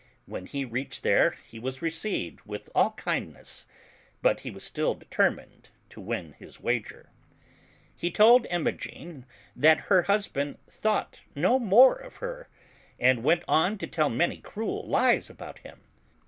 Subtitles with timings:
[0.25, 3.67] When he reached there he was re ceived with all kindness;
[4.23, 7.11] but he was still determined to win his wager.
[7.95, 12.49] He told Imogen that her husband thought no more of her,
[12.99, 15.81] and went on to tell many cruel lies about him.